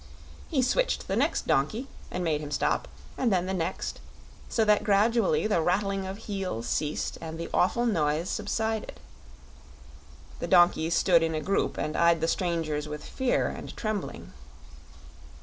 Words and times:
He 0.49 0.63
switched 0.63 1.07
the 1.07 1.15
next 1.15 1.45
donkey, 1.45 1.87
and 2.09 2.23
made 2.23 2.41
him 2.41 2.49
stop, 2.49 2.87
and 3.19 3.31
then 3.31 3.45
the 3.45 3.53
next, 3.53 3.99
so 4.49 4.65
that 4.65 4.83
gradually 4.83 5.45
the 5.45 5.61
rattling 5.61 6.07
of 6.07 6.17
heels 6.17 6.67
ceased 6.67 7.19
and 7.21 7.39
the 7.39 7.51
awful 7.53 7.85
noise 7.85 8.27
subsided. 8.27 8.99
The 10.39 10.47
donkeys 10.47 10.95
stood 10.95 11.21
in 11.21 11.35
a 11.35 11.39
group 11.39 11.77
and 11.77 11.95
eyed 11.95 12.19
the 12.19 12.27
strangers 12.27 12.87
with 12.87 13.05
fear 13.05 13.49
and 13.49 13.77
trembling. 13.77 14.33